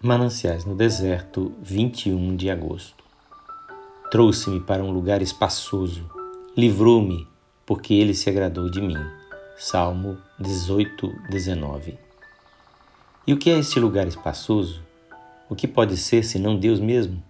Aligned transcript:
Mananciais 0.00 0.64
no 0.64 0.76
Deserto, 0.76 1.52
21 1.60 2.36
de 2.36 2.48
agosto. 2.48 3.02
Trouxe-me 4.12 4.60
para 4.60 4.84
um 4.84 4.92
lugar 4.92 5.20
espaçoso, 5.20 6.08
livrou-me, 6.56 7.26
porque 7.66 7.94
ele 7.94 8.14
se 8.14 8.30
agradou 8.30 8.70
de 8.70 8.80
mim. 8.80 8.94
Salmo 9.56 10.16
18, 10.38 11.12
19. 11.28 11.98
E 13.26 13.32
o 13.32 13.38
que 13.38 13.50
é 13.50 13.58
este 13.58 13.80
lugar 13.80 14.06
espaçoso? 14.06 14.80
O 15.50 15.56
que 15.56 15.66
pode 15.66 15.96
ser 15.96 16.22
senão 16.22 16.56
Deus 16.56 16.78
mesmo? 16.78 17.20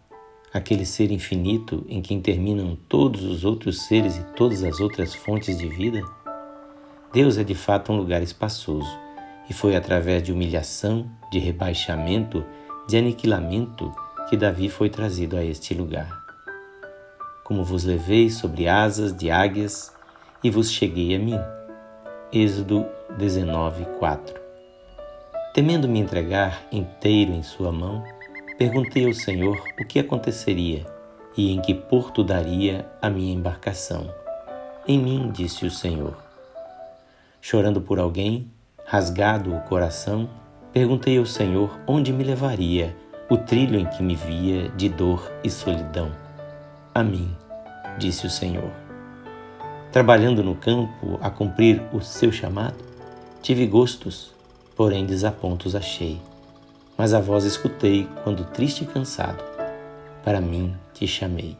Aquele 0.53 0.85
ser 0.85 1.11
infinito 1.11 1.87
em 1.89 2.03
quem 2.03 2.21
terminam 2.21 2.77
todos 2.87 3.25
os 3.25 3.47
outros 3.47 3.87
seres 3.87 4.19
e 4.19 4.25
todas 4.35 4.63
as 4.63 4.79
outras 4.79 5.15
fontes 5.15 5.57
de 5.57 5.67
vida? 5.67 6.03
Deus 7.15 7.39
é 7.39 7.45
de 7.45 7.55
fato 7.55 7.91
um 7.91 7.97
lugar 7.97 8.23
espaçoso 8.23 9.08
e 9.49 9.53
foi 9.55 9.75
através 9.75 10.23
de 10.23 10.33
humilhação, 10.33 11.11
de 11.31 11.39
rebaixamento, 11.39 12.45
de 12.89 12.97
aniquilamento 12.97 13.95
que 14.29 14.37
Davi 14.37 14.69
foi 14.69 14.91
trazido 14.91 15.37
a 15.37 15.45
este 15.45 15.73
lugar. 15.75 16.23
Como 17.45 17.65
vos 17.65 17.85
levei 17.85 18.29
sobre 18.29 18.69
asas 18.69 19.17
de 19.17 19.31
águias 19.31 19.93
e 20.45 20.51
vos 20.51 20.71
cheguei 20.71 21.15
a 21.17 21.19
mim. 21.19 21.39
Êxodo 22.31 22.87
19, 23.17 23.87
4. 23.99 24.39
Temendo 25.55 25.89
me 25.89 25.99
entregar 25.99 26.67
inteiro 26.71 27.33
em 27.33 27.43
sua 27.43 27.73
mão, 27.73 28.05
perguntei 28.59 29.07
ao 29.07 29.15
Senhor 29.15 29.57
o 29.81 29.87
que 29.87 29.99
aconteceria 29.99 30.85
e 31.37 31.53
em 31.53 31.61
que 31.63 31.73
porto 31.73 32.23
daria 32.23 32.87
a 33.01 33.09
minha 33.09 33.33
embarcação. 33.33 34.13
Em 34.87 34.99
mim, 34.99 35.31
disse 35.33 35.65
o 35.65 35.71
Senhor. 35.71 36.17
Chorando 37.41 37.81
por 37.81 37.99
alguém, 37.99 38.51
Rasgado 38.91 39.55
o 39.55 39.61
coração, 39.61 40.31
perguntei 40.73 41.19
ao 41.19 41.27
Senhor 41.27 41.79
onde 41.87 42.11
me 42.11 42.25
levaria 42.25 42.97
o 43.29 43.37
trilho 43.37 43.79
em 43.79 43.85
que 43.85 44.03
me 44.03 44.15
via 44.15 44.71
de 44.71 44.89
dor 44.89 45.31
e 45.45 45.51
solidão. 45.51 46.11
A 46.95 47.03
mim, 47.03 47.31
disse 47.99 48.27
o 48.27 48.31
Senhor. 48.31 48.71
Trabalhando 49.93 50.43
no 50.43 50.55
campo 50.55 51.19
a 51.21 51.29
cumprir 51.29 51.83
o 51.93 52.01
seu 52.01 52.33
chamado, 52.33 52.83
tive 53.43 53.67
gostos, 53.67 54.33
porém 54.75 55.05
desapontos 55.05 55.77
achei. 55.77 56.19
Mas 56.97 57.13
a 57.13 57.21
voz 57.21 57.45
escutei 57.45 58.09
quando 58.25 58.47
triste 58.47 58.85
e 58.85 58.87
cansado, 58.87 59.45
para 60.25 60.41
mim 60.41 60.75
te 60.95 61.07
chamei. 61.07 61.59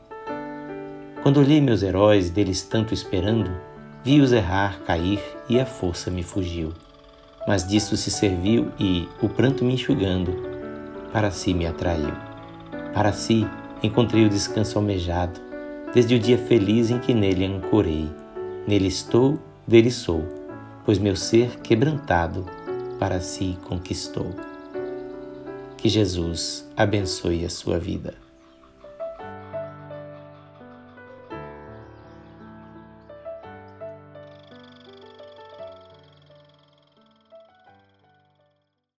Quando 1.23 1.41
olhei 1.41 1.61
meus 1.61 1.83
heróis, 1.83 2.31
deles 2.31 2.63
tanto 2.63 2.95
esperando, 2.95 3.51
vi-os 4.03 4.33
errar, 4.33 4.81
cair 4.87 5.21
e 5.47 5.61
a 5.61 5.67
força 5.67 6.11
me 6.11 6.23
fugiu 6.23 6.73
mas 7.49 7.67
disso 7.67 7.97
se 7.97 8.11
serviu 8.11 8.71
e, 8.79 9.09
o 9.23 9.29
pranto 9.29 9.65
me 9.65 9.73
enxugando, 9.73 10.37
para 11.11 11.31
si 11.31 11.55
me 11.55 11.67
atraiu. 11.67 12.13
Para 12.93 13.11
si 13.11 13.49
encontrei 13.83 14.27
o 14.27 14.29
descanso 14.29 14.77
almejado, 14.77 15.41
desde 15.95 16.15
o 16.15 16.19
dia 16.19 16.37
feliz 16.37 16.91
em 16.91 16.99
que 16.99 17.15
nele 17.15 17.47
ancorei. 17.47 18.11
Nele 18.67 18.89
estou, 18.89 19.39
dele 19.67 19.91
sou, 19.91 20.23
pois 20.85 20.99
meu 20.99 21.17
ser 21.17 21.59
quebrantado 21.61 22.45
para 22.99 23.19
si 23.19 23.57
conquistou. 23.65 24.31
Que 25.79 25.89
Jesus 25.89 26.69
abençoe 26.77 27.47
a 27.47 27.51
sua 27.51 27.79
vida. 27.79 28.28